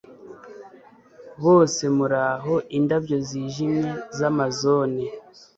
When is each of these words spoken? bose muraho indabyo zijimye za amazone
bose 1.43 1.83
muraho 1.97 2.55
indabyo 2.77 3.17
zijimye 3.27 3.89
za 4.17 4.25
amazone 4.31 5.01